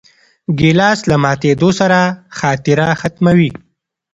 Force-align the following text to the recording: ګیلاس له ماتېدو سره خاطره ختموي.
ګیلاس 0.59 0.99
له 1.09 1.15
ماتېدو 1.23 1.69
سره 1.79 1.99
خاطره 2.39 2.87
ختموي. 3.01 3.49